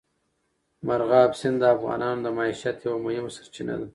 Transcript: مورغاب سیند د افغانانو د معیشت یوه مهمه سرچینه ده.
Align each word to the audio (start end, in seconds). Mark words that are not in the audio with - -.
مورغاب 0.85 1.31
سیند 1.39 1.57
د 1.61 1.63
افغانانو 1.75 2.23
د 2.23 2.27
معیشت 2.37 2.77
یوه 2.85 2.99
مهمه 3.05 3.29
سرچینه 3.37 3.75
ده. 3.79 3.87